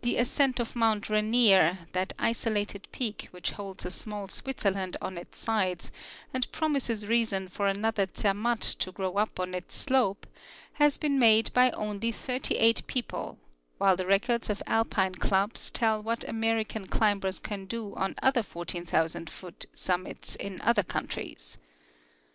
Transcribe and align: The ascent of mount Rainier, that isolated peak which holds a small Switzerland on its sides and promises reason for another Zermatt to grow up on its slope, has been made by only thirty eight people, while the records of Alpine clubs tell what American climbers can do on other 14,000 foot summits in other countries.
The 0.00 0.16
ascent 0.16 0.60
of 0.60 0.74
mount 0.74 1.10
Rainier, 1.10 1.80
that 1.92 2.14
isolated 2.18 2.88
peak 2.90 3.28
which 3.32 3.50
holds 3.50 3.84
a 3.84 3.90
small 3.90 4.28
Switzerland 4.28 4.96
on 5.02 5.18
its 5.18 5.36
sides 5.38 5.90
and 6.32 6.50
promises 6.52 7.06
reason 7.06 7.48
for 7.48 7.66
another 7.66 8.08
Zermatt 8.16 8.62
to 8.62 8.92
grow 8.92 9.16
up 9.18 9.38
on 9.38 9.52
its 9.52 9.76
slope, 9.76 10.26
has 10.80 10.96
been 10.96 11.18
made 11.18 11.52
by 11.52 11.70
only 11.72 12.12
thirty 12.12 12.54
eight 12.56 12.86
people, 12.86 13.38
while 13.76 13.94
the 13.98 14.06
records 14.06 14.48
of 14.48 14.62
Alpine 14.66 15.16
clubs 15.16 15.68
tell 15.70 16.02
what 16.02 16.26
American 16.26 16.86
climbers 16.86 17.38
can 17.38 17.66
do 17.66 17.94
on 17.94 18.14
other 18.22 18.42
14,000 18.42 19.28
foot 19.28 19.66
summits 19.74 20.34
in 20.36 20.62
other 20.62 20.82
countries. 20.82 21.58